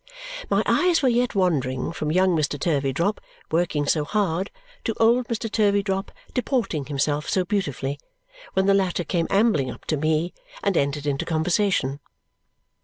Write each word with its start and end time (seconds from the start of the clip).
My 0.49 0.63
eyes 0.65 1.03
were 1.03 1.09
yet 1.09 1.35
wandering, 1.35 1.91
from 1.91 2.11
young 2.11 2.35
Mr. 2.35 2.59
Turveydrop 2.59 3.21
working 3.51 3.85
so 3.85 4.03
hard, 4.03 4.49
to 4.83 4.95
old 4.99 5.27
Mr. 5.27 5.47
Turveydrop 5.47 6.09
deporting 6.33 6.87
himself 6.87 7.29
so 7.29 7.45
beautifully, 7.45 7.99
when 8.53 8.65
the 8.65 8.73
latter 8.73 9.03
came 9.03 9.27
ambling 9.29 9.69
up 9.69 9.85
to 9.85 9.97
me 9.97 10.33
and 10.63 10.75
entered 10.75 11.05
into 11.05 11.23
conversation. 11.23 11.99